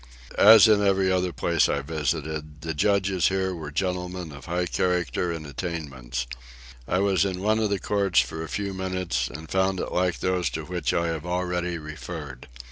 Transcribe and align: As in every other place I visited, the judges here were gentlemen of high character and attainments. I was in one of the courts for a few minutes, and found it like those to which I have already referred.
As 0.39 0.67
in 0.67 0.83
every 0.83 1.11
other 1.11 1.31
place 1.31 1.69
I 1.69 1.83
visited, 1.83 2.61
the 2.61 2.73
judges 2.73 3.27
here 3.27 3.53
were 3.53 3.69
gentlemen 3.69 4.31
of 4.31 4.45
high 4.45 4.65
character 4.65 5.31
and 5.31 5.45
attainments. 5.45 6.25
I 6.87 6.97
was 6.97 7.23
in 7.23 7.39
one 7.39 7.59
of 7.59 7.69
the 7.69 7.77
courts 7.77 8.19
for 8.19 8.41
a 8.41 8.49
few 8.49 8.73
minutes, 8.73 9.27
and 9.29 9.47
found 9.47 9.79
it 9.79 9.91
like 9.91 10.17
those 10.17 10.49
to 10.57 10.65
which 10.65 10.91
I 10.91 11.09
have 11.09 11.27
already 11.27 11.77
referred. 11.77 12.47